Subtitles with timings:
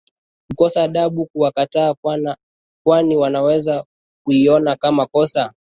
[0.47, 1.95] kukosa adabu kuwakataa
[2.83, 3.85] kwani wanaweza
[4.25, 5.53] kuiona kama kosa